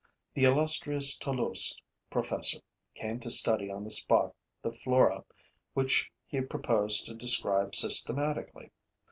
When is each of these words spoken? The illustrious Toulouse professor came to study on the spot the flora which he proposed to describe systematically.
The 0.33 0.45
illustrious 0.45 1.15
Toulouse 1.15 1.79
professor 2.09 2.61
came 2.95 3.19
to 3.19 3.29
study 3.29 3.69
on 3.69 3.83
the 3.83 3.91
spot 3.91 4.33
the 4.63 4.71
flora 4.71 5.23
which 5.75 6.11
he 6.25 6.41
proposed 6.41 7.05
to 7.05 7.13
describe 7.13 7.75
systematically. 7.75 8.71